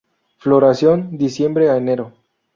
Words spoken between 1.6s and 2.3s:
a enero.